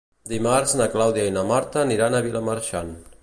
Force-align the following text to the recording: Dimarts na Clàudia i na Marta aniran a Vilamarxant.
Dimarts 0.29 0.73
na 0.79 0.87
Clàudia 0.95 1.27
i 1.31 1.35
na 1.37 1.45
Marta 1.51 1.83
aniran 1.83 2.17
a 2.21 2.25
Vilamarxant. 2.31 2.93